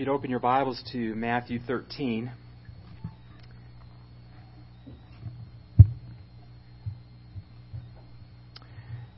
[0.00, 2.32] you'd open your Bibles to Matthew 13.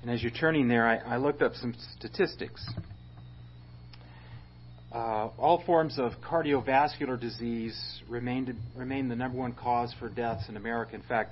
[0.03, 2.69] And as you're turning there, I, I looked up some statistics.
[4.91, 10.57] Uh, all forms of cardiovascular disease remain, remain the number one cause for deaths in
[10.57, 10.97] America.
[10.97, 11.31] In fact,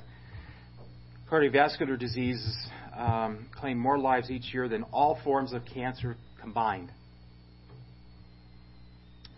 [1.28, 2.56] cardiovascular diseases
[2.96, 6.92] um, claim more lives each year than all forms of cancer combined.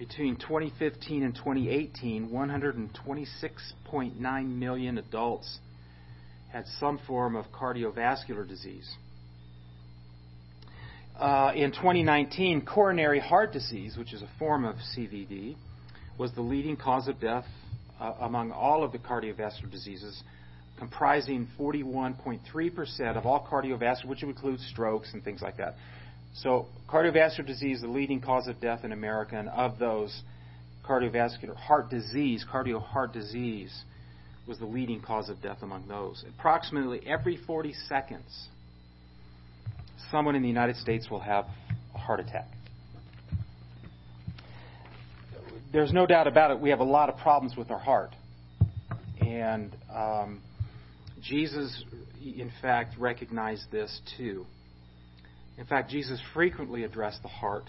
[0.08, 5.60] Between 2015 and 2018, 126.9 million adults
[6.50, 8.96] had some form of cardiovascular disease.
[11.16, 15.54] Uh, in 2019, coronary heart disease, which is a form of CVD,
[16.18, 17.46] was the leading cause of death
[18.00, 20.20] uh, among all of the cardiovascular diseases,
[20.80, 25.76] comprising 41.3% of all cardiovascular, which includes strokes and things like that.
[26.34, 30.22] So, cardiovascular disease, the leading cause of death in America, and of those,
[30.84, 33.82] cardiovascular heart disease, cardio heart disease,
[34.46, 36.24] was the leading cause of death among those.
[36.38, 38.48] Approximately every 40 seconds,
[40.10, 41.46] someone in the United States will have
[41.94, 42.48] a heart attack.
[45.72, 48.10] There's no doubt about it, we have a lot of problems with our heart.
[49.20, 50.42] And um,
[51.22, 51.84] Jesus,
[52.22, 54.44] in fact, recognized this too.
[55.62, 57.62] In fact, Jesus frequently addressed the heart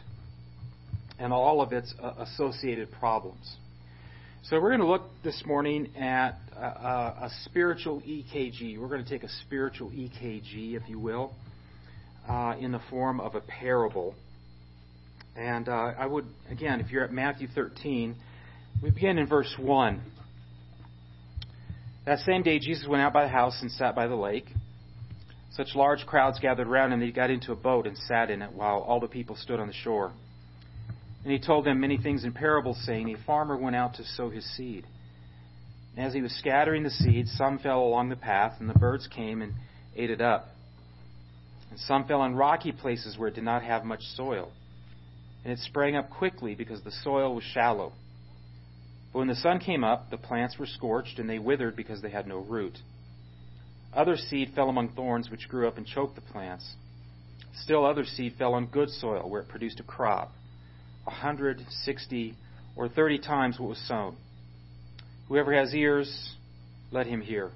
[1.19, 3.55] and all of its uh, associated problems.
[4.45, 8.79] So we're going to look this morning at a, a, spiritual EKG.
[8.79, 11.35] We're going to take a spiritual EKG, if you will,
[12.27, 14.15] uh, in the form of a parable.
[15.35, 18.15] And uh, I would, again, if you're at Matthew 13,
[18.81, 20.01] we begin in verse 1.
[22.07, 24.47] That same day, Jesus went out by the house and sat by the lake.
[25.53, 28.41] Such large crowds gathered round him that he got into a boat and sat in
[28.41, 30.11] it while all the people stood on the shore.
[31.23, 34.29] And he told them many things in parables, saying, A farmer went out to sow
[34.29, 34.85] his seed.
[35.95, 39.07] And as he was scattering the seed, some fell along the path, and the birds
[39.07, 39.53] came and
[39.95, 40.47] ate it up.
[41.69, 44.51] And some fell on rocky places where it did not have much soil.
[45.43, 47.93] And it sprang up quickly because the soil was shallow.
[49.11, 52.09] But when the sun came up, the plants were scorched, and they withered because they
[52.09, 52.79] had no root.
[53.95, 56.75] Other seed fell among thorns, which grew up and choked the plants.
[57.55, 60.31] Still other seed fell on good soil, where it produced a crop,
[61.05, 62.35] a hundred, sixty,
[62.75, 64.15] or thirty times what was sown.
[65.27, 66.33] Whoever has ears,
[66.91, 67.51] let him hear.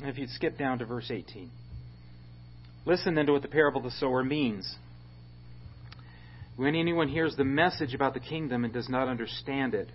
[0.00, 1.50] And if you'd skip down to verse 18.
[2.84, 4.76] Listen then to what the parable of the sower means.
[6.56, 9.88] When anyone hears the message about the kingdom and does not understand it,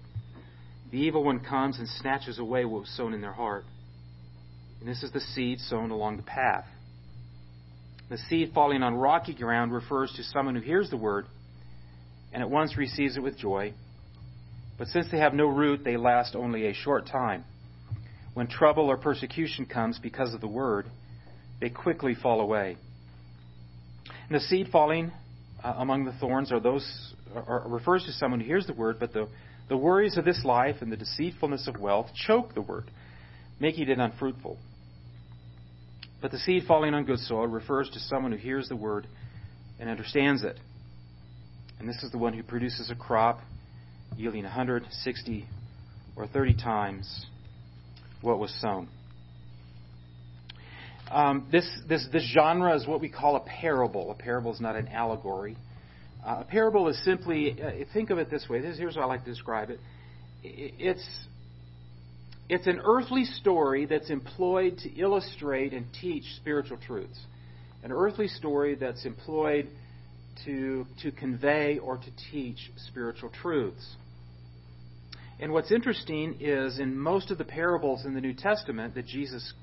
[0.91, 3.63] the evil one comes and snatches away what was sown in their heart.
[4.81, 6.65] And this is the seed sown along the path.
[8.09, 11.27] The seed falling on rocky ground refers to someone who hears the word
[12.33, 13.73] and at once receives it with joy.
[14.77, 17.45] But since they have no root, they last only a short time.
[18.33, 20.87] When trouble or persecution comes because of the word,
[21.59, 22.75] they quickly fall away.
[24.27, 25.11] And the seed falling
[25.63, 29.13] uh, among the thorns are those are, refers to someone who hears the word, but
[29.13, 29.27] the,
[29.69, 32.85] the worries of this life and the deceitfulness of wealth choke the word,
[33.59, 34.57] making it unfruitful.
[36.21, 39.07] But the seed falling on good soil refers to someone who hears the word
[39.79, 40.57] and understands it.
[41.79, 43.39] And this is the one who produces a crop
[44.15, 45.47] yielding 160
[46.15, 47.25] or 30 times
[48.21, 48.87] what was sown.
[51.09, 54.11] Um, this, this, this genre is what we call a parable.
[54.11, 55.57] A parable is not an allegory.
[56.25, 58.61] Uh, a parable is simply, uh, think of it this way.
[58.61, 59.79] This, here's how I like to describe it.
[60.43, 61.05] It's
[62.49, 67.19] it's an earthly story that's employed to illustrate and teach spiritual truths.
[67.83, 69.67] An earthly story that's employed
[70.45, 73.95] to, to convey or to teach spiritual truths.
[75.39, 79.53] And what's interesting is in most of the parables in the New Testament that Jesus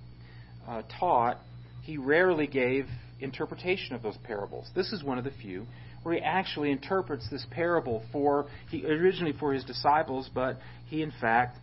[0.66, 1.38] uh, taught,
[1.82, 2.86] he rarely gave
[3.20, 4.68] interpretation of those parables.
[4.74, 5.66] This is one of the few
[6.02, 11.12] where he actually interprets this parable for he originally for his disciples, but he in
[11.20, 11.58] fact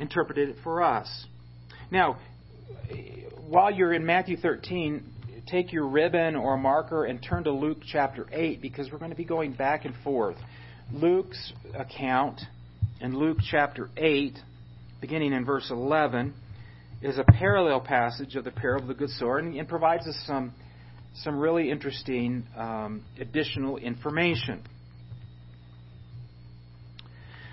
[0.00, 1.26] interpreted it for us.
[1.90, 2.18] Now,
[3.46, 5.04] while you're in Matthew 13,
[5.46, 9.16] take your ribbon or marker and turn to Luke chapter 8 because we're going to
[9.16, 10.36] be going back and forth.
[10.92, 12.40] Luke's account
[13.00, 14.38] in Luke chapter 8,
[15.00, 16.34] beginning in verse 11,
[17.02, 20.18] is a parallel passage of the parable of the good sower and, and provides us
[20.26, 20.52] some,
[21.22, 24.62] some really interesting um, additional information.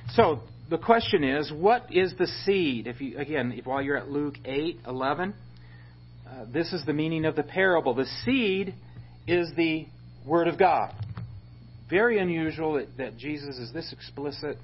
[0.10, 2.88] So, the question is, what is the seed?
[2.88, 5.34] If you again, if, while you're at Luke 8, 11,
[6.28, 7.94] uh, this is the meaning of the parable.
[7.94, 8.74] The seed
[9.28, 9.88] is the
[10.26, 10.94] word of God.
[11.90, 14.58] very unusual that, that Jesus is this explicit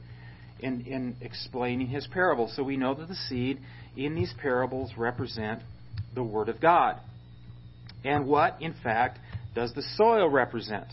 [0.60, 2.52] in, in explaining his parable.
[2.54, 3.60] So we know that the seed
[3.96, 5.62] in these parables represent
[6.16, 6.98] the Word of God.
[8.04, 9.20] And what, in fact,
[9.56, 10.88] does the soil represent?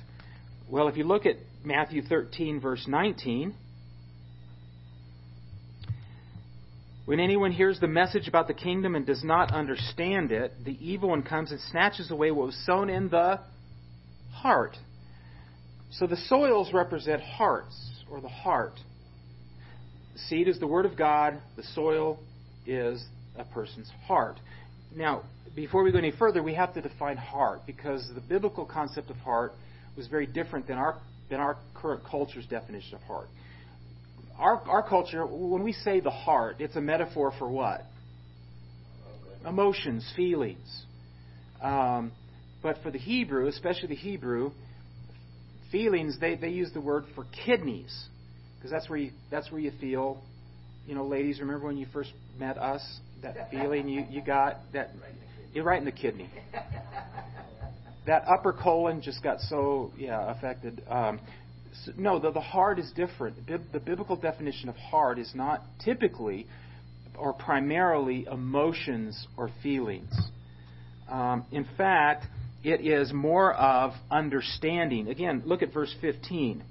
[0.69, 3.55] Well, if you look at Matthew 13, verse 19,
[7.11, 11.09] when anyone hears the message about the kingdom and does not understand it, the evil
[11.09, 13.41] one comes and snatches away what was sown in the
[14.33, 14.77] heart.
[15.91, 17.77] So the soils represent hearts,
[18.09, 18.75] or the heart.
[20.13, 22.21] The seed is the Word of God, the soil
[22.65, 23.05] is
[23.37, 24.37] a person's heart.
[24.95, 25.25] Now,
[25.57, 29.17] before we go any further, we have to define heart because the biblical concept of
[29.17, 29.51] heart
[29.97, 33.27] was very different than our than our current culture's definition of heart.
[34.41, 37.83] Our our culture, when we say the heart, it's a metaphor for what?
[39.47, 40.85] Emotions, feelings.
[41.63, 42.13] Um,
[42.63, 44.53] but for the Hebrew, especially the Hebrew,
[45.71, 48.09] feelings they, they use the word for kidneys
[48.57, 50.23] because that's where you that's where you feel.
[50.87, 52.83] You know, ladies, remember when you first met us?
[53.23, 54.91] That feeling you, you got that
[55.53, 56.31] you're right in the kidney.
[58.07, 60.83] That upper colon just got so yeah affected.
[60.89, 61.21] Um,
[61.97, 63.37] no, the, the heart is different.
[63.47, 66.47] The, biblical definition of heart is not typically
[67.17, 70.13] or primarily emotions or feelings.
[71.09, 72.27] Um, in fact,
[72.63, 75.09] it is more of understanding.
[75.09, 76.63] Again, look at verse 15.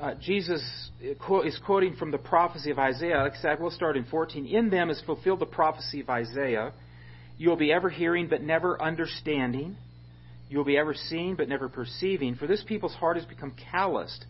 [0.00, 0.62] Uh, Jesus
[1.00, 3.30] is quoting from the prophecy of Isaiah.
[3.42, 4.46] Like we'll start in 14.
[4.46, 6.72] In them is fulfilled the prophecy of Isaiah.
[7.36, 9.76] You will be ever hearing, but never understanding.
[10.48, 12.34] You will be ever seeing, but never perceiving.
[12.34, 14.24] For this people's heart has become calloused.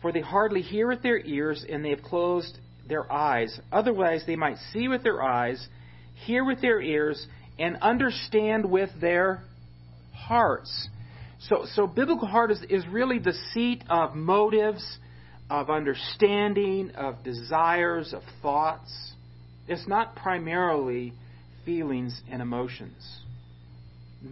[0.00, 2.58] For they hardly hear with their ears, and they have closed
[2.88, 3.58] their eyes.
[3.72, 5.66] Otherwise, they might see with their eyes,
[6.26, 7.26] hear with their ears,
[7.58, 9.42] and understand with their
[10.12, 10.88] hearts
[11.48, 14.98] so, so biblical heart is, is really the seat of motives,
[15.50, 19.12] of understanding, of desires, of thoughts.
[19.68, 21.12] It's not primarily
[21.66, 23.20] feelings and emotions.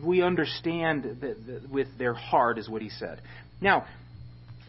[0.04, 3.20] We understand that, with their heart, is what he said.
[3.60, 3.86] Now,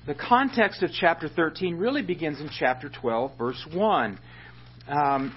[0.06, 4.20] the context of chapter 13 really begins in chapter 12, verse 1.
[4.88, 5.36] Um,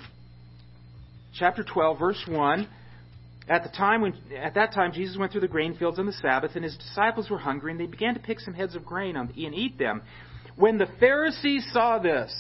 [1.39, 2.69] chapter 12, verse 1
[3.49, 6.13] at the time when at that time Jesus went through the grain fields on the
[6.13, 9.17] Sabbath, and his disciples were hungry, and they began to pick some heads of grain
[9.17, 10.03] and eat them.
[10.57, 12.35] When the Pharisees saw this,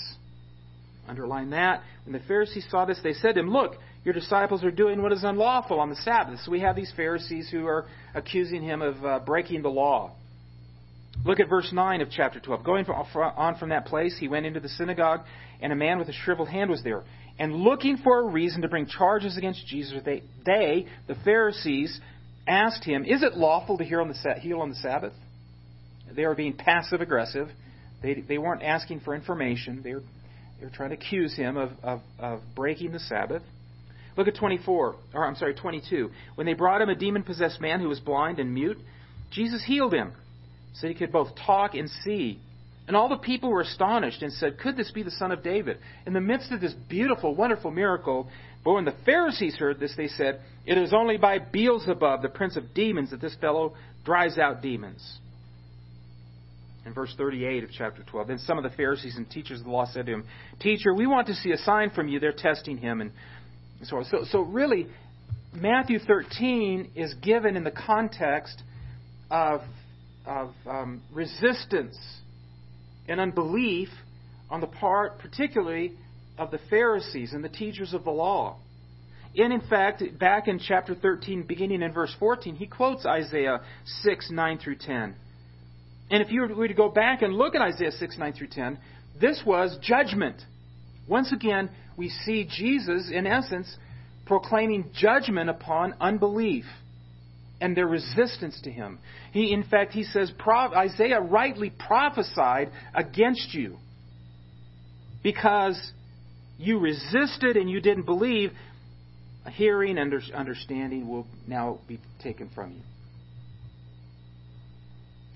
[1.06, 4.70] underline that, when the Pharisees saw this, they said to him, Look, your disciples are
[4.70, 6.40] doing what is unlawful on the Sabbath.
[6.40, 10.12] So we have these Pharisees who are accusing him of uh, breaking the law.
[11.24, 12.64] Look at verse 9 of chapter 12.
[12.64, 15.20] Going on from that place, he went into the synagogue,
[15.60, 17.04] and a man with a shriveled hand was there
[17.38, 22.00] and looking for a reason to bring charges against Jesus, they, they the Pharisees,
[22.46, 25.12] asked him, Is it lawful to heal on the, heal on the Sabbath?
[26.14, 27.48] They were being passive aggressive.
[28.02, 29.82] They, they weren't asking for information.
[29.82, 30.02] They were,
[30.58, 33.42] they were trying to accuse him of, of, of breaking the Sabbath.
[34.16, 36.10] Look at 24, or I'm sorry, 22.
[36.36, 38.78] When they brought him a demon possessed man who was blind and mute,
[39.30, 40.12] Jesus healed him
[40.74, 42.40] so he could both talk and see.
[42.86, 45.78] And all the people were astonished and said, Could this be the son of David?
[46.06, 48.28] In the midst of this beautiful, wonderful miracle,
[48.64, 52.56] but when the Pharisees heard this, they said, It is only by Beelzebub, the prince
[52.56, 53.74] of demons, that this fellow
[54.04, 55.18] drives out demons.
[56.84, 59.72] In verse 38 of chapter 12, then some of the Pharisees and teachers of the
[59.72, 60.24] law said to him,
[60.60, 62.20] Teacher, we want to see a sign from you.
[62.20, 63.00] They're testing him.
[63.00, 63.10] And
[63.84, 64.86] so, so, so really,
[65.54, 68.62] Matthew 13 is given in the context
[69.30, 69.62] of,
[70.26, 71.96] of um, resistance
[73.08, 73.88] and unbelief
[74.50, 75.92] on the part, particularly,
[76.38, 78.58] of the Pharisees and the teachers of the law.
[79.36, 83.60] And in fact, back in chapter 13, beginning in verse 14, he quotes Isaiah
[84.02, 85.14] 6, 9 through 10.
[86.10, 88.78] And if you were to go back and look at Isaiah 6, 9 through 10,
[89.20, 90.42] this was judgment.
[91.08, 93.74] Once again, we see Jesus, in essence,
[94.26, 96.64] proclaiming judgment upon unbelief
[97.60, 98.98] and their resistance to him.
[99.32, 103.76] He, in fact, he says Isaiah rightly prophesied against you
[105.22, 105.92] because
[106.58, 108.52] you resisted and you didn't believe.
[109.52, 112.80] Hearing and understanding will now be taken from you.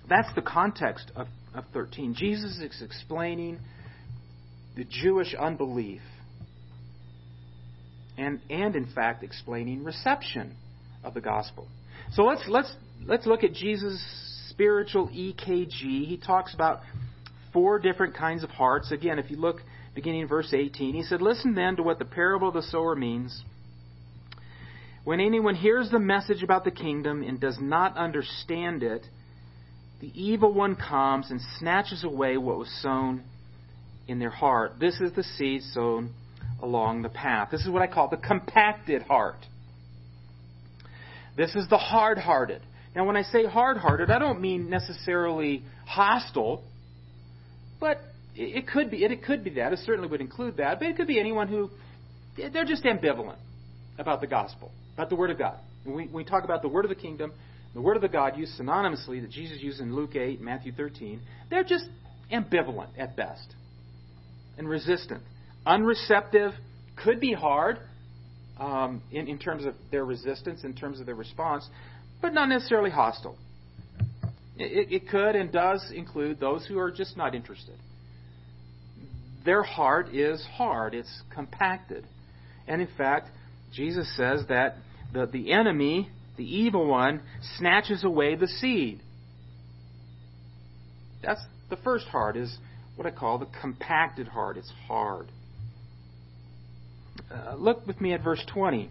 [0.08, 2.14] That's the context of, of 13.
[2.16, 3.60] Jesus is explaining
[4.76, 6.00] the Jewish unbelief
[8.20, 10.54] and, and in fact, explaining reception
[11.02, 11.66] of the gospel.
[12.12, 12.72] So let's let's
[13.06, 14.02] let's look at Jesus'
[14.50, 16.06] spiritual EKG.
[16.06, 16.80] He talks about
[17.52, 18.92] four different kinds of hearts.
[18.92, 19.62] Again, if you look
[19.94, 22.94] beginning in verse 18, he said, "Listen then to what the parable of the sower
[22.94, 23.42] means.
[25.02, 29.06] When anyone hears the message about the kingdom and does not understand it,
[30.00, 33.24] the evil one comes and snatches away what was sown
[34.10, 34.72] in their heart.
[34.80, 36.12] This is the seed sown
[36.60, 37.48] along the path.
[37.52, 39.46] This is what I call the compacted heart.
[41.36, 42.60] This is the hard hearted.
[42.94, 46.64] Now, when I say hard hearted, I don't mean necessarily hostile,
[47.78, 47.98] but
[48.34, 49.72] it could be it could be that.
[49.72, 51.70] It certainly would include that, but it could be anyone who
[52.36, 53.38] they're just ambivalent
[53.96, 55.56] about the gospel, about the Word of God.
[55.84, 57.32] When we, we talk about the Word of the kingdom,
[57.74, 61.20] the Word of the God used synonymously that Jesus used in Luke 8, Matthew 13,
[61.48, 61.84] they're just
[62.32, 63.54] ambivalent at best
[64.58, 65.22] and resistant.
[65.66, 66.52] Unreceptive
[67.02, 67.78] could be hard
[68.58, 71.68] um, in, in terms of their resistance, in terms of their response,
[72.20, 73.36] but not necessarily hostile.
[74.56, 77.76] It, it could and does include those who are just not interested.
[79.44, 82.04] Their heart is hard, it's compacted.
[82.68, 83.28] And in fact,
[83.72, 84.76] Jesus says that
[85.14, 87.22] the, the enemy, the evil one,
[87.56, 89.00] snatches away the seed.
[91.22, 91.40] That's
[91.70, 92.54] the first heart, is
[93.00, 94.58] what I call the compacted heart.
[94.58, 95.28] It's hard.
[97.32, 98.90] Uh, look with me at verse 20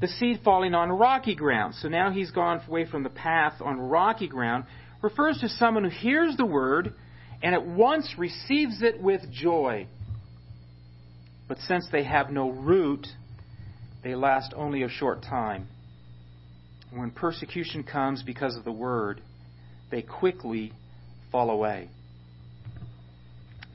[0.00, 1.74] the seed falling on rocky ground.
[1.74, 4.66] So now he's gone away from the path on rocky ground,
[5.02, 6.94] refers to someone who hears the word
[7.42, 9.88] and at once receives it with joy.
[11.48, 13.08] But since they have no root,
[14.04, 15.66] they last only a short time.
[16.92, 19.20] When persecution comes because of the word,
[19.90, 20.72] they quickly
[21.30, 21.88] fall away.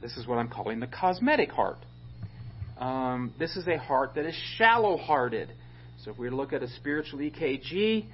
[0.02, 1.78] This is what I'm calling the cosmetic heart.
[2.78, 5.50] Um, this is a heart that is shallow hearted.
[6.04, 8.06] So if we look at a spiritual EKG,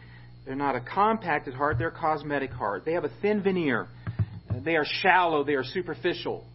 [0.46, 2.86] they're not a compacted heart, they're a cosmetic heart.
[2.86, 3.88] They have a thin veneer.
[4.64, 6.46] They are shallow, they are superficial.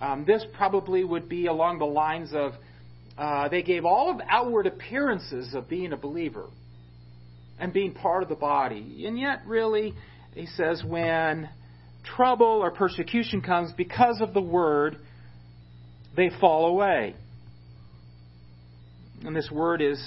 [0.00, 2.52] Um, this probably would be along the lines of
[3.16, 6.46] uh, they gave all of outward appearances of being a believer
[7.58, 9.04] and being part of the body.
[9.06, 9.94] And yet, really,
[10.34, 11.48] he says, when
[12.16, 14.96] trouble or persecution comes because of the word,
[16.16, 17.14] they fall away.
[19.24, 19.98] And this word is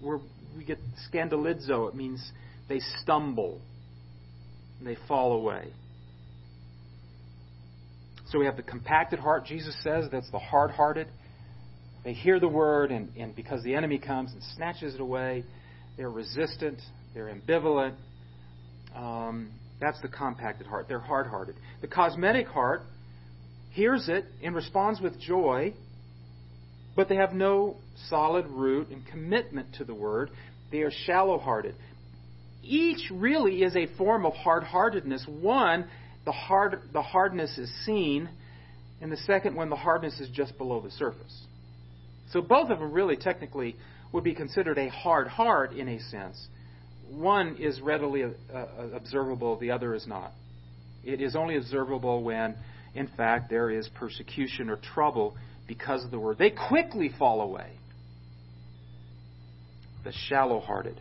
[0.00, 0.18] where
[0.56, 0.78] we get
[1.12, 1.88] scandalizo.
[1.88, 2.30] It means
[2.68, 3.60] they stumble,
[4.82, 5.68] they fall away.
[8.30, 11.06] So we have the compacted heart, Jesus says, that's the hard hearted.
[12.04, 15.44] They hear the word, and, and because the enemy comes and snatches it away,
[15.96, 16.80] they're resistant,
[17.14, 17.94] they're ambivalent.
[18.94, 20.86] Um, that's the compacted heart.
[20.88, 21.56] They're hard hearted.
[21.80, 22.82] The cosmetic heart
[23.70, 25.74] hears it and responds with joy
[26.96, 27.76] but they have no
[28.08, 30.30] solid root and commitment to the word.
[30.72, 31.76] They are shallow hearted.
[32.62, 35.24] Each really is a form of hard heartedness.
[35.28, 35.86] One,
[36.24, 38.28] the, hard, the hardness is seen,
[39.00, 41.44] and the second one, the hardness is just below the surface.
[42.32, 43.76] So both of them really technically
[44.12, 46.48] would be considered a hard heart in a sense.
[47.10, 50.32] One is readily uh, uh observable, the other is not.
[51.04, 52.56] It is only observable when,
[52.94, 55.36] in fact, there is persecution or trouble
[55.68, 56.38] because of the word.
[56.38, 57.70] They quickly fall away.
[60.04, 61.00] The shallow hearted.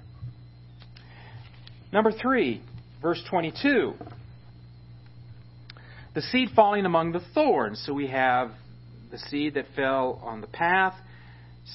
[1.92, 2.62] Number three,
[3.02, 3.94] verse 22.
[6.14, 7.84] The seed falling among the thorns.
[7.86, 8.52] So we have
[9.12, 10.94] the seed that fell on the path,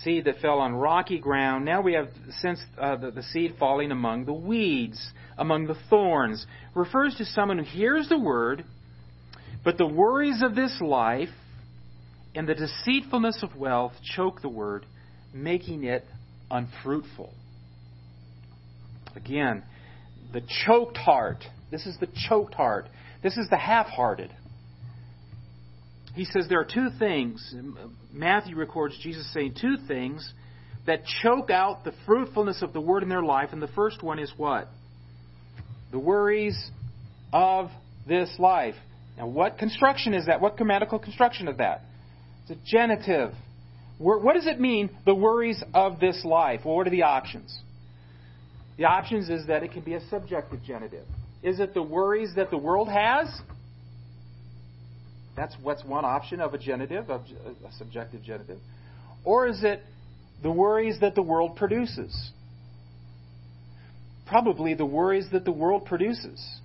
[0.02, 1.64] seed that fell on rocky ground.
[1.64, 2.08] Now we have
[2.40, 6.46] since uh, the, the seed falling among the weeds, among the thorns.
[6.74, 8.64] Refers to someone who hears the word,
[9.64, 11.28] but the worries of this life
[12.34, 14.86] and the deceitfulness of wealth choke the word,
[15.34, 16.04] making it
[16.50, 17.32] unfruitful.
[19.16, 19.64] Again,
[20.32, 21.44] the choked heart.
[21.70, 22.86] This is the choked heart.
[23.22, 24.30] This is the half hearted.
[26.14, 27.54] He says there are two things.
[28.12, 30.32] Matthew records Jesus saying two things
[30.86, 33.50] that choke out the fruitfulness of the word in their life.
[33.52, 34.68] And the first one is what?
[35.92, 36.58] The worries
[37.32, 37.70] of
[38.08, 38.74] this life.
[39.16, 40.40] Now, what construction is that?
[40.40, 41.82] What grammatical construction is that?
[42.42, 43.32] It's a genitive.
[43.98, 46.62] What does it mean, the worries of this life?
[46.64, 47.56] Well, what are the options?
[48.78, 51.04] The options is that it can be a subjective genitive.
[51.42, 53.28] Is it the worries that the world has?
[55.36, 58.58] That's what's one option of a genitive, of a subjective genitive.
[59.24, 59.82] Or is it
[60.42, 62.30] the worries that the world produces?
[64.26, 66.60] Probably the worries that the world produces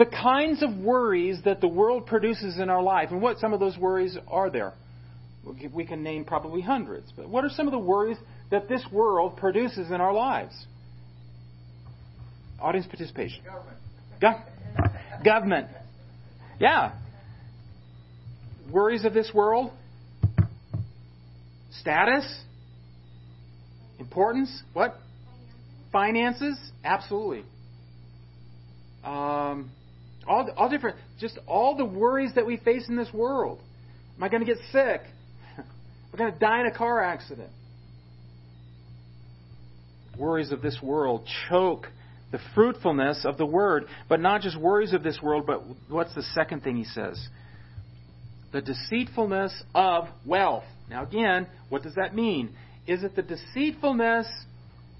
[0.00, 3.10] the kinds of worries that the world produces in our life.
[3.10, 4.72] And what some of those worries are there?
[5.74, 7.12] We can name probably hundreds.
[7.14, 8.16] But what are some of the worries
[8.50, 10.54] that this world produces in our lives?
[12.62, 13.44] Audience participation.
[13.44, 13.76] Government.
[14.22, 15.68] Go- government.
[16.58, 16.92] Yeah.
[18.72, 19.72] Worries of this world?
[21.80, 22.24] Status?
[23.98, 24.62] Importance?
[24.72, 24.96] What?
[25.92, 26.58] Finances?
[26.84, 27.44] Absolutely.
[29.04, 29.70] um,
[30.28, 33.58] all, all different, just all the worries that we face in this world.
[34.16, 35.02] Am I going to get sick?
[35.58, 35.64] Am
[36.14, 37.50] I going to die in a car accident?
[40.18, 41.86] Worries of this world choke
[42.30, 46.22] the fruitfulness of the word, but not just worries of this world, but what's the
[46.34, 47.28] second thing he says?
[48.52, 50.64] The deceitfulness of wealth.
[50.88, 52.50] Now, again, what does that mean?
[52.86, 54.26] Is it the deceitfulness?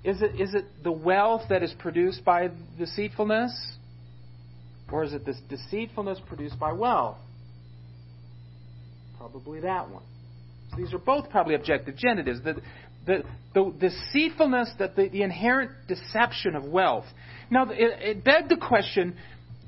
[0.05, 3.51] Is it, is it the wealth that is produced by deceitfulness?
[4.91, 7.19] Or is it this deceitfulness produced by wealth?
[9.19, 10.03] Probably that one.
[10.71, 12.43] So these are both probably objective genitives.
[12.43, 12.63] The,
[13.07, 13.23] the,
[13.55, 17.05] the deceitfulness, that the, the inherent deception of wealth.
[17.51, 17.77] Now, it,
[18.19, 19.17] it begged the question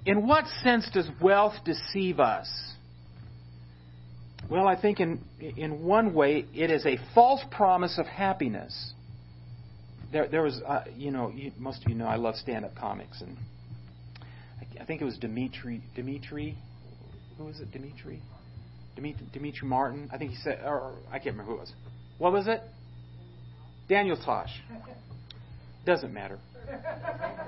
[0.07, 2.49] in what sense does wealth deceive us?
[4.53, 8.93] Well, I think in, in one way, it is a false promise of happiness.
[10.13, 12.75] There, there was, uh, you know, you, most of you know I love stand up
[12.75, 13.39] comics, and
[14.21, 16.55] I, I think it was Demetri, Demetri,
[17.39, 18.21] who was it, Demetri?
[18.95, 20.11] Demetri, Demetri Martin?
[20.13, 21.73] I think he said, or I can't remember who it was.
[22.19, 22.61] What was it?
[23.89, 24.53] Daniel Tosh.
[25.87, 26.39] Doesn't matter.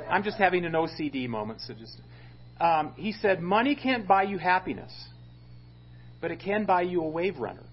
[0.08, 1.98] I'm just having an OCD moment, so just.
[2.58, 4.90] Um, he said, Money can't buy you happiness,
[6.24, 7.66] but it can buy you a wave runner.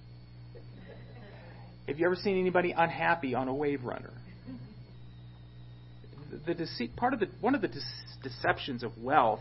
[1.88, 4.12] Have you ever seen anybody unhappy on a wave runner?
[6.46, 7.70] The deceit, part of the, one of the
[8.22, 9.39] deceptions of wealth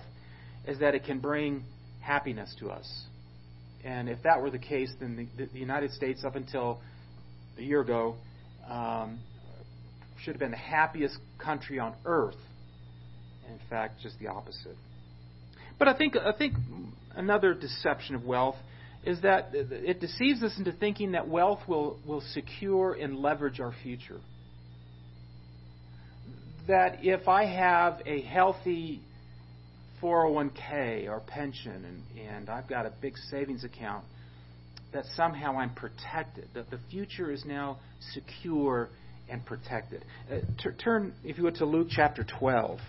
[0.65, 1.65] is that it can bring
[2.01, 2.89] happiness to us.
[3.83, 6.81] And if that were the case, then the, the United States, up until
[7.59, 8.15] a year ago,
[8.69, 9.19] um,
[10.23, 12.39] should have been the happiest country on earth.
[13.49, 14.77] In fact, just the opposite.
[15.81, 16.55] But I think I think
[17.17, 18.55] another deception of wealth
[19.05, 23.73] is that it deceives us into thinking that wealth will, will secure and leverage our
[23.83, 24.21] future.
[26.69, 29.01] That if I have a healthy
[30.03, 34.05] 401k or pension and, and I've got a big savings account,
[34.93, 37.79] that somehow I'm protected, that the future is now
[38.13, 38.89] secure
[39.31, 40.05] and protected.
[40.31, 42.81] Uh, t- turn, if you would, to Luke chapter 12.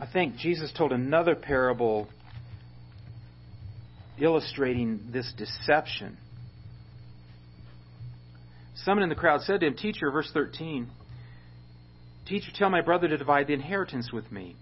[0.00, 2.08] I think Jesus told another parable
[4.20, 6.16] illustrating this deception.
[8.84, 10.88] Someone in the crowd said to him, Teacher, verse 13,
[12.26, 14.54] Teacher, tell my brother to divide the inheritance with me.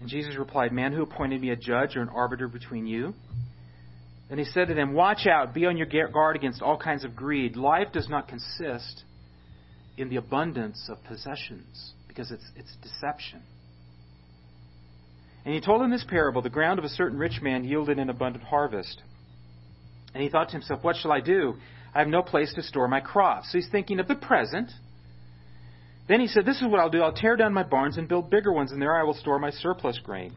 [0.00, 3.14] And Jesus replied, Man, who appointed me a judge or an arbiter between you?
[4.28, 7.16] Then he said to them, Watch out, be on your guard against all kinds of
[7.16, 7.56] greed.
[7.56, 9.02] Life does not consist
[9.96, 13.42] in the abundance of possessions, because it's, it's deception.
[15.48, 18.10] And he told him this parable The ground of a certain rich man yielded an
[18.10, 19.00] abundant harvest.
[20.12, 21.54] And he thought to himself, What shall I do?
[21.94, 23.50] I have no place to store my crops.
[23.50, 24.70] So he's thinking of the present.
[26.06, 27.00] Then he said, This is what I'll do.
[27.00, 29.48] I'll tear down my barns and build bigger ones, and there I will store my
[29.48, 30.34] surplus grain.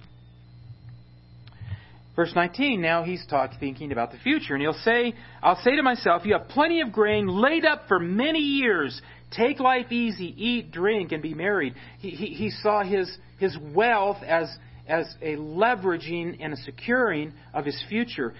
[2.15, 5.83] Verse 19, now he's talking, thinking about the future, and he'll say, I'll say to
[5.83, 9.01] myself, You have plenty of grain laid up for many years.
[9.35, 11.73] Take life easy, eat, drink, and be married.
[11.99, 14.49] He, he, he saw his, his wealth as,
[14.91, 18.33] as a leveraging and a securing of his future.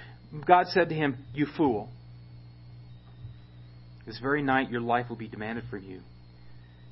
[0.46, 1.90] God said to him, You fool.
[4.06, 6.02] This very night your life will be demanded from you.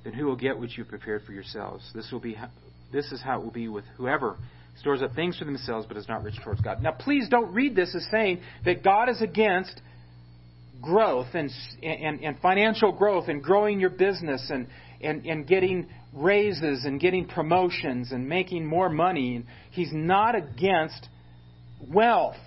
[0.05, 1.83] Then who will get what you prepared for yourselves?
[1.93, 2.37] This will be
[2.91, 4.37] this is how it will be with whoever
[4.79, 6.81] stores up things for themselves but is not rich towards God.
[6.81, 9.81] Now, please don't read this as saying that God is against
[10.81, 11.51] growth and,
[11.83, 14.67] and, and financial growth and growing your business and,
[15.01, 19.43] and, and getting raises and getting promotions and making more money.
[19.71, 21.07] He's not against
[21.88, 22.38] wealth.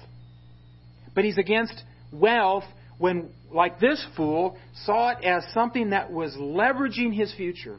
[1.15, 2.65] But he's against wealth
[2.99, 7.79] when, like this fool, saw it as something that was leveraging his future.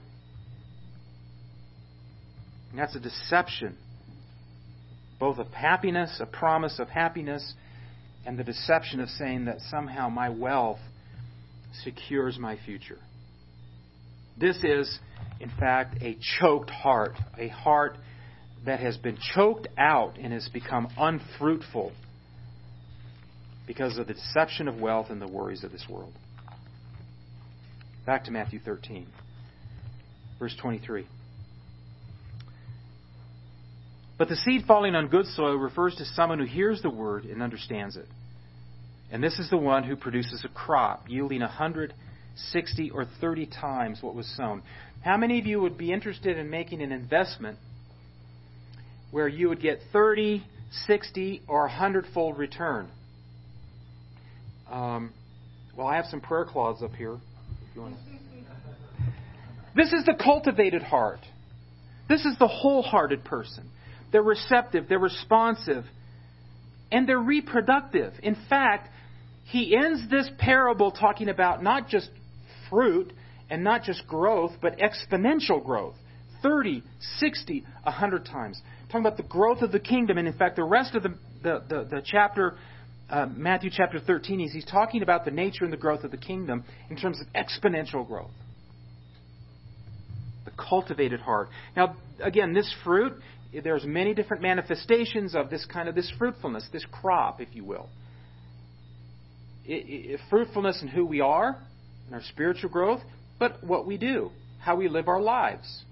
[2.72, 3.78] And that's a deception
[5.24, 7.54] both of happiness, a promise of happiness,
[8.26, 10.82] and the deception of saying that somehow my wealth
[11.82, 13.00] secures my future.
[14.38, 15.00] This is,
[15.40, 17.98] in fact, a choked heart, a heart
[18.66, 21.92] that has been choked out and has become unfruitful
[23.68, 26.14] because of the deception of wealth and the worries of this world.
[28.06, 29.08] Back to Matthew 13,
[30.40, 31.08] verse 23.
[34.18, 37.42] But the seed falling on good soil refers to someone who hears the word and
[37.42, 38.08] understands it.
[39.12, 41.94] And this is the one who produces a crop yielding a hundred,
[42.36, 44.64] sixty, or thirty times what was sown.
[45.04, 47.58] How many of you would be interested in making an investment
[49.12, 50.44] where you would get 30,
[50.88, 52.90] 60, or a hundredfold return?
[54.72, 55.12] Um,
[55.76, 57.18] well, I have some prayer clause up here.
[59.76, 61.20] This is the cultivated heart.
[62.08, 63.70] This is the wholehearted person.
[64.12, 65.86] They're receptive, they're responsive,
[66.92, 68.14] and they're reproductive.
[68.22, 68.90] In fact,
[69.46, 72.10] he ends this parable talking about not just
[72.74, 73.14] fruit
[73.52, 75.94] and not just growth, but exponential growth
[76.42, 76.84] 30,
[77.20, 78.60] 60, 100 times.
[78.88, 80.18] Talking about the growth of the kingdom.
[80.18, 82.56] And in fact, the rest of the, the, the, the chapter,
[83.10, 86.18] uh, Matthew chapter 13, is he's talking about the nature and the growth of the
[86.18, 88.32] kingdom in terms of exponential growth
[90.46, 91.48] the cultivated heart.
[91.74, 93.14] Now, again, this fruit,
[93.64, 97.88] there's many different manifestations of this kind of this fruitfulness, this crop, if you will.
[99.66, 101.58] It, it, fruitfulness in who we are,
[102.08, 103.02] in our spiritual growth,
[103.40, 105.84] but what we do, how we live our lives.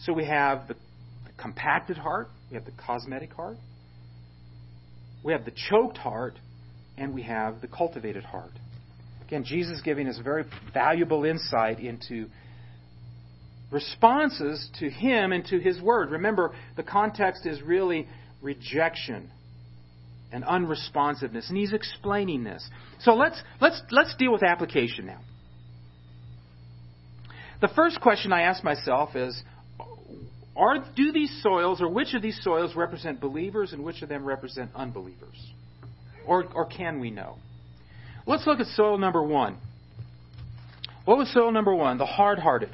[0.00, 3.56] So we have the, the compacted heart, we have the cosmetic heart,
[5.22, 6.38] we have the choked heart,
[6.96, 8.52] and we have the cultivated heart.
[9.26, 12.26] Again, Jesus giving us a very valuable insight into
[13.70, 16.10] responses to Him and to His Word.
[16.10, 18.06] Remember, the context is really
[18.42, 19.30] rejection
[20.34, 22.68] and unresponsiveness, and He's explaining this.
[23.00, 25.20] So let's let's let's deal with application now.
[27.60, 29.40] The first question I ask myself is
[30.56, 34.24] are do these soils or which of these soils represent believers and which of them
[34.24, 35.52] represent unbelievers?
[36.26, 37.36] Or or can we know?
[38.26, 39.56] Let's look at soil number one.
[41.04, 41.98] What was soil number one?
[41.98, 42.70] The hard hearted.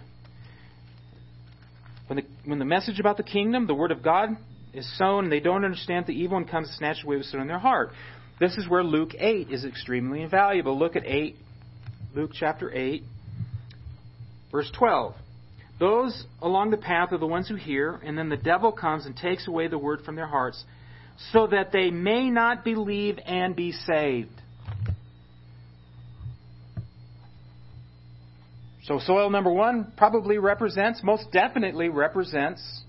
[2.06, 4.30] When the, when the message about the kingdom, the word of God,
[4.72, 7.42] is sown and they don't understand the evil one comes to snatch away what's sown
[7.42, 7.90] in their heart.
[8.38, 10.78] This is where Luke 8 is extremely invaluable.
[10.78, 11.36] Look at 8,
[12.14, 13.02] Luke chapter 8,
[14.50, 15.14] verse 12.
[15.78, 19.16] Those along the path are the ones who hear, and then the devil comes and
[19.16, 20.62] takes away the word from their hearts,
[21.32, 24.30] so that they may not believe and be saved.
[28.84, 32.82] So, soil number one probably represents, most definitely represents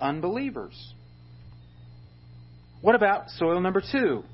[0.00, 0.94] unbelievers.
[2.80, 4.24] What about soil number two?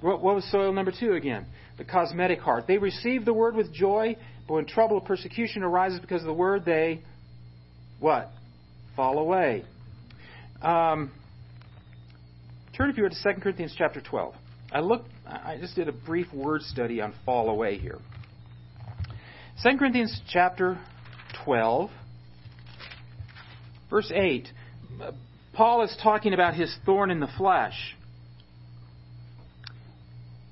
[0.00, 1.46] What, was soil number two again?
[1.76, 2.66] The cosmetic heart.
[2.66, 6.34] They receive the word with joy, but when trouble or persecution arises because of the
[6.34, 7.02] word, they
[8.00, 8.30] what?
[8.96, 9.64] Fall away.
[10.62, 11.10] Um,
[12.76, 14.34] turn if you were to 2 Corinthians chapter 12.
[14.72, 15.08] I looked.
[15.26, 17.98] I just did a brief word study on fall away here.
[19.62, 20.78] 2 Corinthians chapter
[21.44, 21.90] 12,
[23.90, 24.48] verse 8.
[25.58, 27.96] Paul is talking about his thorn in the flesh.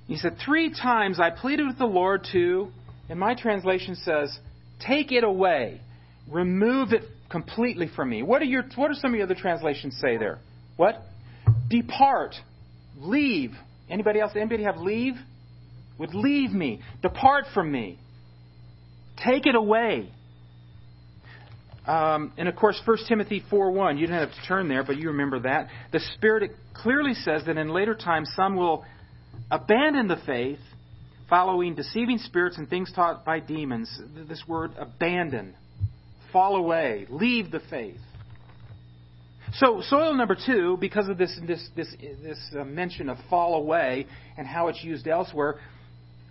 [0.08, 2.72] He said, Three times I pleaded with the Lord to,
[3.08, 4.36] and my translation says,
[4.84, 5.80] take it away,
[6.28, 8.24] remove it completely from me.
[8.24, 10.40] What are, your, what are some of your other translations say there?
[10.76, 11.00] What?
[11.70, 12.34] Depart,
[12.98, 13.52] leave.
[13.88, 14.32] Anybody else?
[14.34, 15.14] Anybody have leave?
[15.98, 17.96] Would leave me, depart from me.
[19.24, 20.10] Take it away.
[21.86, 25.08] Um, and of course, 1 Timothy 4.1, you didn't have to turn there, but you
[25.08, 25.68] remember that.
[25.92, 28.84] The Spirit clearly says that in later times some will
[29.50, 30.58] abandon the faith,
[31.30, 34.00] following deceiving spirits and things taught by demons.
[34.28, 35.54] This word abandon,
[36.32, 38.00] fall away, leave the faith.
[39.54, 44.06] So, soil number two, because of this, this, this, this uh, mention of fall away
[44.36, 45.60] and how it's used elsewhere,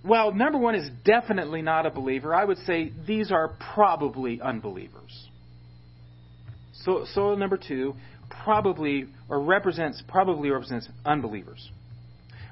[0.03, 2.35] well, number one is definitely not a believer.
[2.35, 5.29] I would say these are probably unbelievers.
[6.85, 7.95] So, soil number two
[8.43, 11.69] probably or represents probably represents unbelievers.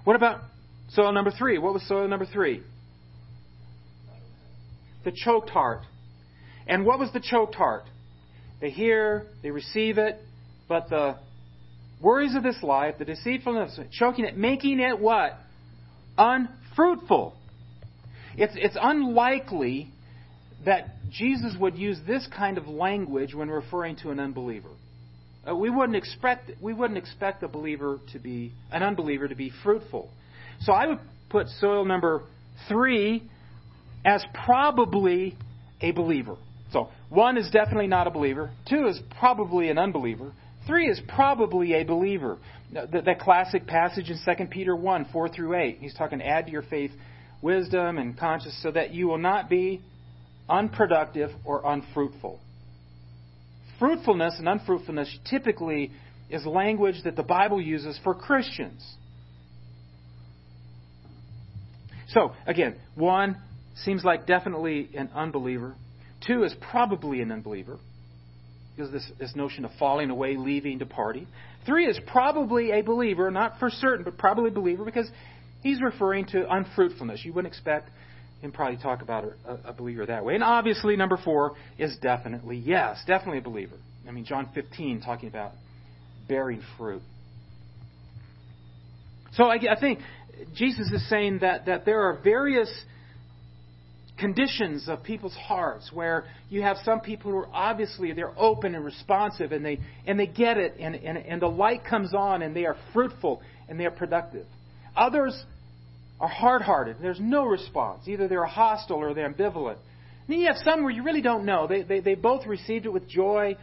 [0.04, 0.42] What about
[0.90, 1.60] soil number three?
[1.60, 2.62] What was soil number three?
[5.06, 5.82] The choked heart.
[6.66, 7.84] And what was the choked heart?
[8.60, 10.20] They hear, they receive it,
[10.68, 11.18] but the
[12.02, 15.38] worries of this life, the deceitfulness, choking it, making it what?
[16.18, 17.36] Unfruitful.
[18.38, 19.90] It's, it's unlikely
[20.66, 24.70] that Jesus would use this kind of language when referring to an unbeliever.
[25.48, 29.52] Uh, we wouldn't expect we wouldn't expect a believer to be an unbeliever to be
[29.64, 30.10] fruitful.
[30.62, 31.00] So I would
[31.30, 32.24] put soil number
[32.68, 33.24] three
[34.06, 35.36] as probably
[35.82, 36.38] a believer.
[36.72, 38.52] So one is definitely not a believer.
[38.68, 40.32] Two is probably an unbeliever.
[40.66, 42.38] Three is probably a believer.
[42.74, 45.78] That, that classic passage in 2 Peter 1, 4 through 8.
[45.80, 46.90] He's talking, add to your faith
[47.42, 49.82] wisdom and conscience so that you will not be
[50.50, 52.40] unproductive or unfruitful.
[53.80, 55.92] Fruitfulness and unfruitfulness typically
[56.30, 58.84] is language that the Bible uses for Christians.
[62.10, 63.38] So, again, one
[63.78, 65.76] seems like definitely an unbeliever.
[66.26, 67.78] Two is probably an unbeliever,
[68.76, 71.28] because this, this notion of falling away, leaving, departing.
[71.66, 75.10] Three is probably a believer, not for certain, but probably a believer, because
[75.62, 77.26] he's referring to unfruitfulness.
[77.26, 77.90] You wouldn't expect
[78.44, 80.36] can probably talk about a, a believer that way.
[80.36, 83.78] And obviously, number four is definitely yes, definitely a believer.
[84.06, 85.54] I mean, John 15 talking about
[86.28, 87.02] bearing fruit.
[89.36, 90.00] So I, I think
[90.56, 92.70] Jesus is saying that, that there are various
[94.20, 98.84] conditions of people's hearts where you have some people who are obviously they're open and
[98.84, 102.54] responsive and they and they get it and, and, and the light comes on and
[102.56, 104.46] they are fruitful and they are productive.
[104.96, 105.42] Others
[106.24, 106.98] are hard hearted.
[107.02, 108.08] There's no response.
[108.08, 109.78] Either they're hostile or they're ambivalent.
[109.78, 111.68] And then you have some where you really don't know.
[111.68, 113.58] They, they, they both received it with joy,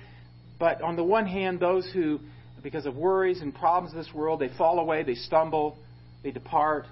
[0.58, 2.20] but on the one hand, those who,
[2.62, 5.78] because of worries and problems of this world, they fall away, they stumble,
[6.22, 6.84] they depart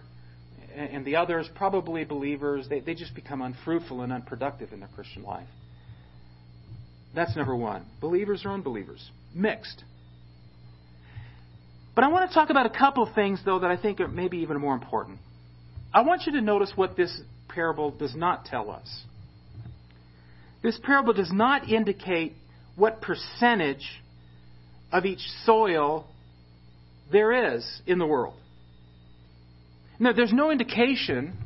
[0.75, 5.25] and the others, probably believers, they, they just become unfruitful and unproductive in their Christian
[5.25, 5.49] life.
[7.15, 7.85] That's number one.
[8.01, 9.11] Believers or unbelievers.
[9.35, 9.83] Mixed.
[11.97, 14.07] But I want to talk about a couple of things, though, that I think are
[14.07, 15.19] maybe even more important.
[15.93, 19.05] I want you to notice what this parable does not tell us.
[20.63, 22.35] This parable does not indicate
[22.77, 24.03] what percentage
[24.93, 26.07] of each soil
[27.11, 28.35] there is in the world.
[29.99, 31.37] Now, there's no indication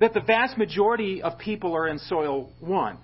[0.00, 2.96] that the vast majority of people are in soil one.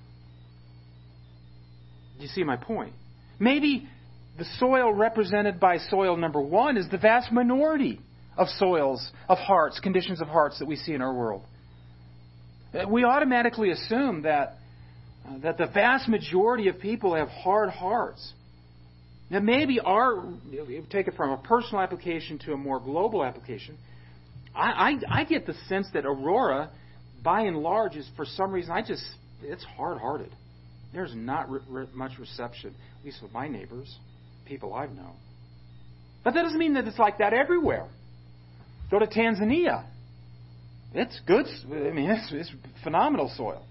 [2.17, 2.93] Do you see my point?
[3.41, 3.89] Maybe
[4.39, 8.01] the soil represented by soil number one is the vast minority
[8.37, 11.43] of soils, of hearts, conditions of hearts that we see in our world.
[12.89, 14.57] We automatically assume that,
[15.27, 18.33] uh, that the vast majority of people have hard hearts.
[19.31, 20.25] Now, maybe our,
[20.91, 23.79] take it from a personal application to a more global application,
[24.55, 26.71] I, I, I get the sense that Aurora,
[27.23, 29.05] by and large, is for some reason I just
[29.43, 30.31] it's hard-hearted.
[30.93, 33.95] There's not re- re- much reception, at least with my neighbors,
[34.47, 35.15] people I've known.
[36.23, 37.89] But that doesn't mean that it's like that everywhere.
[38.95, 39.83] Go to Tanzania.
[40.95, 41.47] It's good.
[41.67, 42.53] I mean, it's, it's
[42.85, 43.67] phenomenal soil,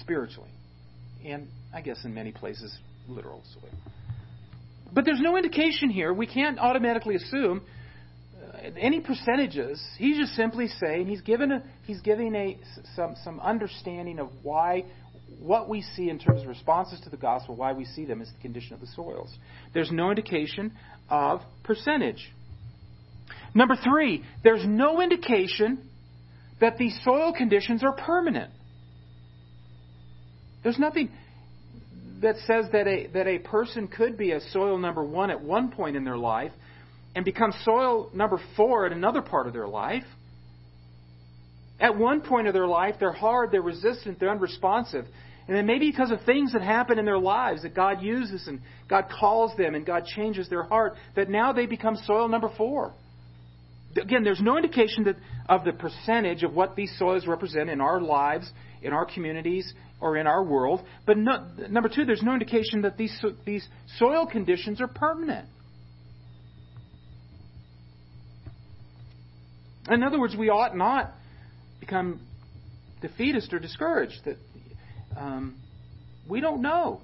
[0.00, 0.48] spiritually,
[1.26, 2.74] and I guess in many places,
[3.06, 3.70] literal soil.
[4.94, 6.14] But there's no indication here.
[6.14, 7.60] We can't automatically assume
[8.42, 9.78] uh, any percentages.
[9.98, 12.56] He's just simply saying he's given a, he's giving a
[12.96, 14.86] some some understanding of why
[15.38, 18.30] what we see in terms of responses to the gospel, why we see them is
[18.34, 19.36] the condition of the soils.
[19.74, 20.72] There's no indication
[21.10, 22.32] of percentage.
[23.54, 25.88] Number three, there's no indication
[26.60, 28.52] that these soil conditions are permanent.
[30.62, 31.10] There's nothing
[32.20, 35.72] that says that a, that a person could be a soil number one at one
[35.72, 36.52] point in their life
[37.14, 40.04] and become soil number four at another part of their life.
[41.80, 45.06] At one point of their life, they're hard, they're resistant, they're unresponsive.
[45.48, 48.60] And then maybe because of things that happen in their lives that God uses and
[48.88, 52.92] God calls them and God changes their heart, that now they become soil number four.
[53.96, 55.16] Again, there's no indication that,
[55.48, 58.50] of the percentage of what these soils represent in our lives,
[58.82, 60.80] in our communities, or in our world.
[61.06, 63.66] But no, number two, there's no indication that these, these
[63.98, 65.48] soil conditions are permanent.
[69.90, 71.12] In other words, we ought not
[71.80, 72.20] become
[73.00, 74.20] defeatist or discouraged.
[74.24, 74.36] That
[75.16, 75.56] um,
[76.28, 77.00] we don't know.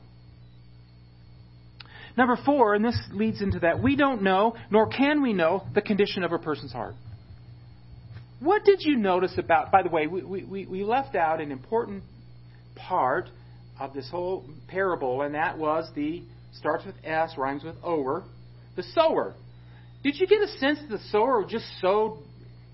[2.17, 5.83] Number four, and this leads into that, we don't know, nor can we know, the
[5.83, 6.95] condition of a person's heart.
[8.41, 12.03] What did you notice about, by the way, we, we, we left out an important
[12.75, 13.29] part
[13.79, 16.23] of this whole parable, and that was the,
[16.59, 18.25] starts with S, rhymes with over,
[18.77, 19.35] the sower.
[20.03, 22.19] Did you get a sense that the sower just sowed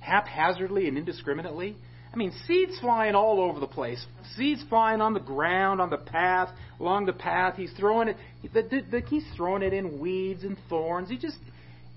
[0.03, 1.77] haphazardly and indiscriminately.
[2.13, 4.05] I mean, seeds flying all over the place.
[4.37, 7.57] Seeds flying on the ground, on the path, along the path.
[7.57, 8.17] He's throwing it.
[8.53, 11.09] The, the, the, he's throwing it in weeds and thorns.
[11.09, 11.39] He just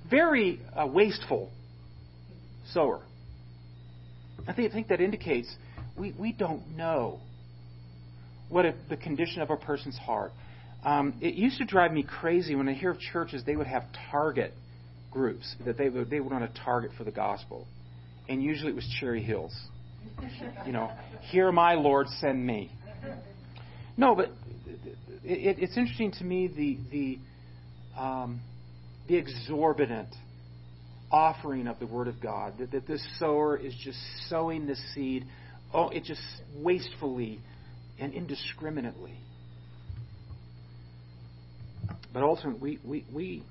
[0.09, 1.51] very uh, wasteful
[2.71, 3.01] sower.
[4.47, 5.53] I think, I think that indicates
[5.97, 7.19] we, we don't know
[8.47, 10.31] what a, the condition of a person's heart.
[10.83, 13.83] Um, it used to drive me crazy when I hear of churches they would have
[14.11, 14.53] target
[15.11, 17.65] groups that they would they would want to target for the gospel
[18.27, 19.55] and usually it was Cherry Hills.
[20.65, 20.91] You know,
[21.31, 22.71] here my Lord, send me.
[23.97, 24.29] No, but
[25.23, 28.41] it, it's interesting to me the the um,
[29.07, 30.09] the exorbitant
[31.11, 32.57] offering of the Word of God.
[32.59, 35.25] That, that this sower is just sowing the seed,
[35.73, 36.21] oh, it just
[36.57, 37.39] wastefully
[37.99, 39.17] and indiscriminately.
[42.13, 43.43] But ultimately, we, we, we,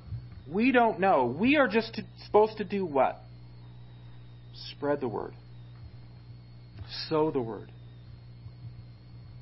[0.50, 1.26] we don't know.
[1.38, 3.20] We are just to, supposed to do what?
[4.72, 5.34] Spread the word.
[7.08, 7.70] Sow the word.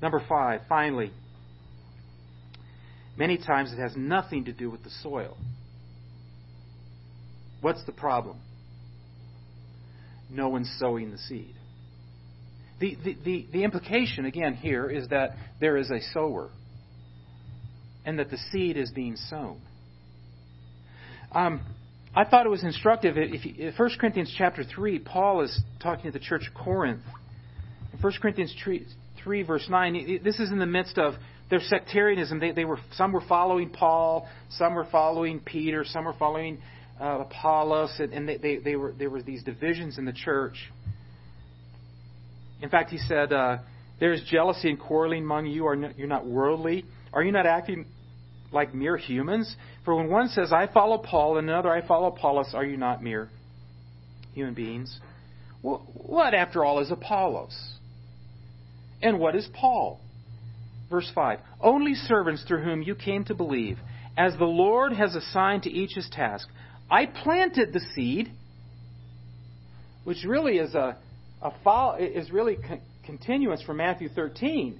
[0.01, 1.11] Number five, finally,
[3.17, 5.37] many times it has nothing to do with the soil.
[7.61, 8.37] What's the problem?
[10.29, 11.55] No one's sowing the seed.
[12.79, 16.49] the, the, the, the implication, again, here is that there is a sower
[18.05, 19.61] and that the seed is being sown.
[21.31, 21.61] Um,
[22.15, 23.15] I thought it was instructive.
[23.17, 27.01] If you, 1 Corinthians chapter 3, Paul is talking to the church of Corinth.
[28.03, 28.85] In 1 Corinthians 3,
[29.23, 31.13] 3 verse 9, this is in the midst of
[31.49, 32.37] their sectarianism.
[32.37, 36.57] They, they were, some were following Paul, some were following Peter, some were following
[36.99, 40.69] uh, Apollos, and, and they, they, they, were, there were these divisions in the church.
[42.61, 43.59] In fact, he said, uh,
[44.01, 45.65] There is jealousy and quarreling among you.
[45.65, 46.83] Are you're not worldly?
[47.13, 47.85] Are you not acting
[48.51, 49.55] like mere humans?
[49.85, 53.01] For when one says, I follow Paul, and another, I follow Apollos, are you not
[53.01, 53.29] mere
[54.33, 54.99] human beings?
[55.61, 57.55] What, after all, is Apollos?
[59.03, 59.99] And what is Paul?
[60.89, 63.77] Verse 5 Only servants through whom you came to believe,
[64.17, 66.47] as the Lord has assigned to each his task.
[66.89, 68.31] I planted the seed,
[70.05, 70.97] which really is a,
[71.41, 74.79] a follow, is really con- continuance from Matthew 13.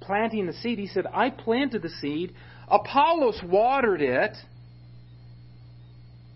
[0.00, 2.34] Planting the seed, he said, I planted the seed.
[2.68, 4.36] Apollos watered it,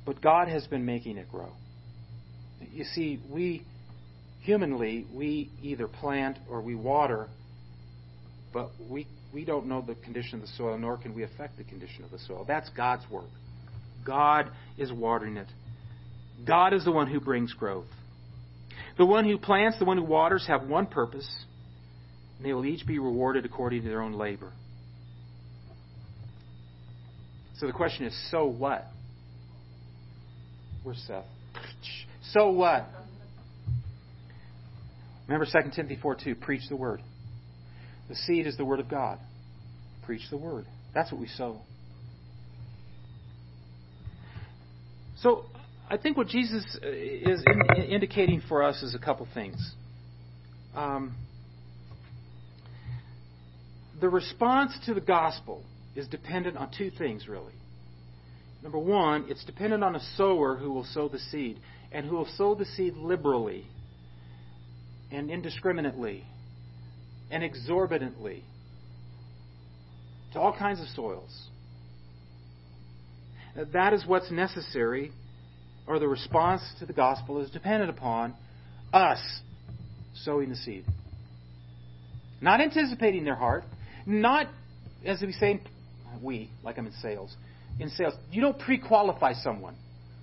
[0.05, 1.53] but God has been making it grow.
[2.73, 3.63] You see, we
[4.49, 7.29] humanly we either plant or we water,
[8.51, 11.65] but we we don't know the condition of the soil, nor can we affect the
[11.65, 12.47] condition of the soil.
[12.49, 13.29] That's God's work.
[14.07, 15.49] God is watering it.
[16.47, 17.85] God is the one who brings growth.
[18.97, 21.29] The one who plants, the one who waters have one purpose,
[22.39, 24.51] and they will each be rewarded according to their own labor.
[27.59, 28.87] So the question is so what?
[30.85, 31.27] Where's Seth?
[32.33, 32.89] So what?
[35.29, 37.03] Remember 2 Timothy 4 2 preach the word.
[38.09, 39.19] The seed is the word of God.
[40.05, 40.65] Preach the word.
[40.95, 41.61] That's what we sow.
[45.19, 45.45] So
[45.91, 49.75] I think what Jesus is in, indicating for us is a couple things.
[50.75, 51.15] Um,
[54.01, 55.63] the response to the gospel
[55.95, 57.53] is dependent on two things, really.
[58.63, 61.59] Number one, it's dependent on a sower who will sow the seed,
[61.93, 63.67] and who will sow the seed liberally
[65.11, 66.25] and indiscriminately
[67.31, 68.43] and exorbitantly
[70.33, 71.49] to all kinds of soils.
[73.73, 75.11] That is what's necessary,
[75.87, 78.35] or the response to the gospel is dependent upon
[78.93, 79.21] us
[80.15, 80.85] sowing the seed.
[82.41, 83.65] Not anticipating their heart,
[84.07, 84.47] not,
[85.05, 85.61] as we say,
[86.23, 87.35] we, like I'm in sales.
[87.81, 89.75] In sales, you don't pre qualify someone.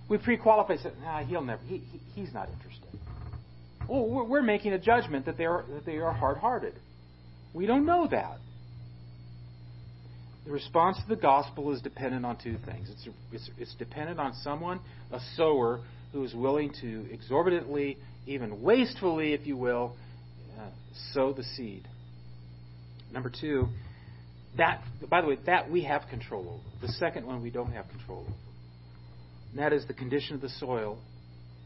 [0.10, 2.88] We pre qualify, nah, he'll never, he, he, he's not interested.
[3.88, 6.74] We're, we're making a judgment that they are, that they are hard hearted.
[7.54, 8.38] We don't know that.
[10.46, 12.90] The response to the gospel is dependent on two things.
[12.92, 14.80] It's, it's, it's dependent on someone,
[15.12, 19.96] a sower, who is willing to exorbitantly, even wastefully, if you will,
[20.58, 20.70] uh,
[21.14, 21.88] sow the seed.
[23.12, 23.68] Number two,
[24.58, 26.88] that, by the way, that we have control over.
[26.88, 28.34] The second one we don't have control over.
[29.52, 31.00] And that is the condition of the soil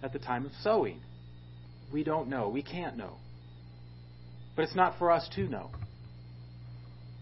[0.01, 0.99] at the time of sowing.
[1.91, 2.49] We don't know.
[2.49, 3.13] We can't know.
[4.55, 5.69] But it's not for us to know.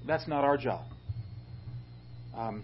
[0.06, 0.86] That's not our job.
[2.36, 2.64] Um,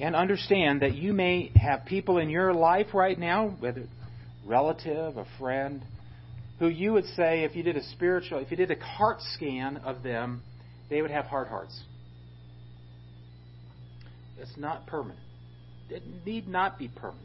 [0.00, 3.84] and understand that you may have people in your life right now, whether
[4.46, 5.82] relative, a friend,
[6.58, 9.78] who you would say, if you did a spiritual, if you did a heart scan
[9.78, 10.42] of them,
[10.88, 11.78] they would have hard hearts.
[14.40, 15.20] It's not permanent.
[15.90, 17.24] It need not be permanent.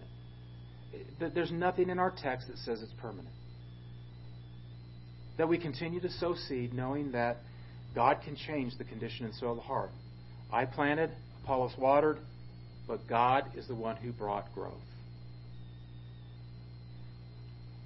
[1.19, 3.27] There's nothing in our text that says it's permanent.
[5.37, 7.37] That we continue to sow seed knowing that
[7.95, 9.91] God can change the condition and soil of the heart.
[10.51, 11.11] I planted,
[11.43, 12.17] Apollos watered,
[12.87, 14.73] but God is the one who brought growth.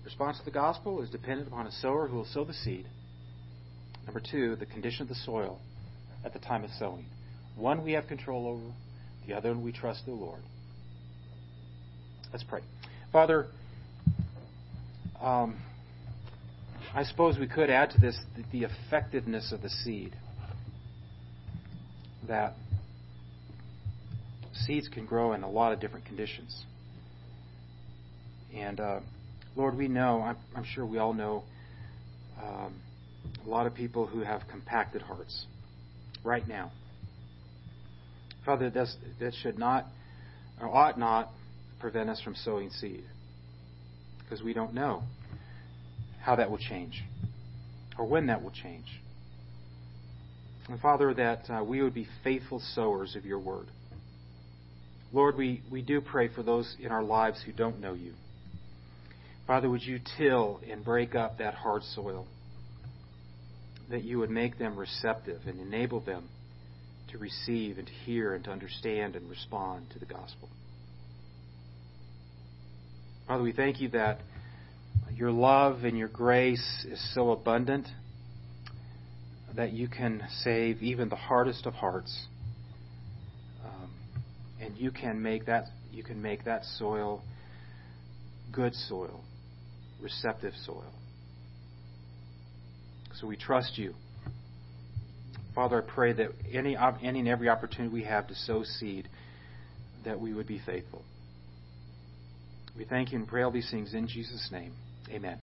[0.03, 2.86] Response to the gospel is dependent upon a sower who will sow the seed.
[4.05, 5.60] Number two, the condition of the soil
[6.23, 7.05] at the time of sowing.
[7.55, 8.73] One we have control over,
[9.27, 10.39] the other we trust the Lord.
[12.31, 12.62] Let's pray.
[13.12, 13.47] Father,
[15.21, 15.57] um,
[16.93, 18.17] I suppose we could add to this
[18.52, 20.15] the effectiveness of the seed.
[22.27, 22.54] That
[24.54, 26.65] seeds can grow in a lot of different conditions.
[28.56, 29.00] And uh,
[29.56, 31.44] Lord, we know, I'm, I'm, sure we all know,
[32.42, 32.75] um,
[33.46, 35.46] a lot of people who have compacted hearts
[36.23, 36.71] right now.
[38.46, 39.85] Father, that should not
[40.62, 41.29] or ought not
[41.79, 43.04] prevent us from sowing seed
[44.23, 45.04] because we don't know
[46.28, 47.04] how that will change
[47.98, 48.86] or when that will change.
[50.69, 53.67] And Father, that uh, we would be faithful sowers of your word.
[55.13, 58.13] Lord, we, we do pray for those in our lives who don't know you.
[59.48, 62.28] Father, would you till and break up that hard soil?
[63.90, 66.28] that you would make them receptive and enable them
[67.10, 70.50] to receive and to hear and to understand and respond to the gospel.
[73.28, 74.19] Father, we thank you that
[75.18, 77.88] your love and your grace is so abundant
[79.56, 82.28] that you can save even the hardest of hearts.
[83.65, 83.90] Um,
[84.62, 87.24] and you can make that you can make that soil
[88.52, 89.22] good soil,
[90.00, 90.94] receptive soil.
[93.20, 93.96] So we trust you.
[95.56, 99.10] Father, I pray that any, any and every opportunity we have to sow seed,
[100.06, 101.04] that we would be faithful.
[102.78, 104.74] We thank you and pray all these things in Jesus' name.
[105.12, 105.35] Amen.